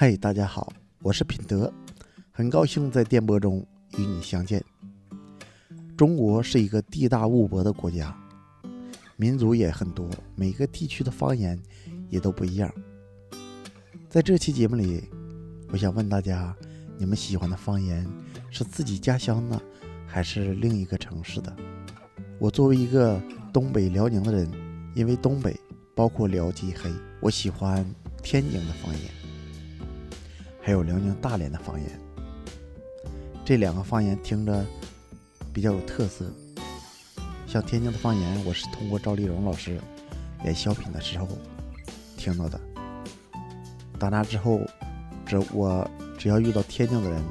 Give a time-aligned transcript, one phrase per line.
[0.00, 0.72] 嗨，大家好，
[1.02, 1.74] 我是品德，
[2.30, 3.66] 很高兴在电波中
[3.96, 4.64] 与你相见。
[5.96, 8.16] 中国是一个地大物博的国家，
[9.16, 11.60] 民族也很多，每个地区的方言
[12.10, 12.72] 也都不一样。
[14.08, 15.02] 在这期节目里，
[15.72, 16.54] 我想问大家，
[16.96, 18.06] 你们喜欢的方言
[18.50, 19.60] 是自己家乡的，
[20.06, 21.52] 还是另一个城市的？
[22.38, 23.20] 我作为一个
[23.52, 24.48] 东北辽宁的人，
[24.94, 25.58] 因为东北
[25.92, 26.88] 包括辽吉黑，
[27.20, 27.84] 我喜欢
[28.22, 29.17] 天津的方言。
[30.68, 31.88] 还有辽宁大连的方言，
[33.42, 34.62] 这两个方言听着
[35.50, 36.30] 比较有特色。
[37.46, 39.80] 像天津的方言，我是通过赵丽蓉老师
[40.44, 41.26] 演小品的时候
[42.18, 42.60] 听到的。
[43.98, 44.60] 打那之后，
[45.24, 47.24] 只我只要遇到天津的人，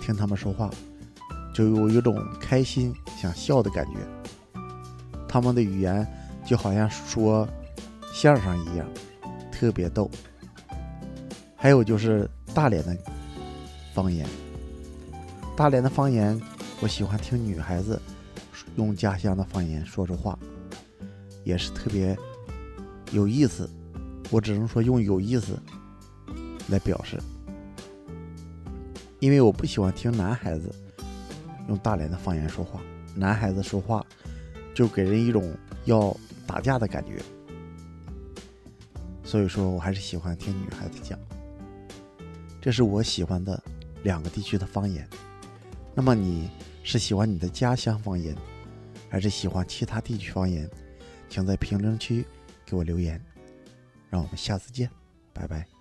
[0.00, 0.70] 听他们说话，
[1.52, 3.94] 就有一种开心想笑的感觉。
[5.26, 6.06] 他们的语言
[6.46, 7.44] 就好像说
[8.14, 8.86] 相声一样，
[9.50, 10.08] 特别逗。
[11.58, 12.96] 还有就是大连的
[13.92, 14.26] 方言，
[15.54, 16.40] 大连的方言，
[16.80, 18.00] 我喜欢听女孩子
[18.76, 20.38] 用家乡的方言说说话，
[21.44, 22.16] 也是特别
[23.12, 23.68] 有意思。
[24.30, 25.60] 我只能说用有意思
[26.68, 27.20] 来表示，
[29.20, 30.74] 因为我不喜欢听男孩子
[31.68, 32.80] 用大连的方言说话，
[33.14, 34.02] 男孩子说话
[34.74, 37.22] 就给人一种要打架的感觉，
[39.24, 41.18] 所以说我还是喜欢听女孩子讲。
[42.66, 43.62] 这是我喜欢的
[44.02, 45.08] 两个地区的方言。
[45.94, 46.50] 那么你
[46.82, 48.34] 是喜欢你的家乡方言，
[49.08, 50.68] 还是喜欢其他地区方言？
[51.28, 52.26] 请在评论区
[52.64, 53.24] 给我留言。
[54.10, 54.90] 让我们下次见，
[55.32, 55.75] 拜拜。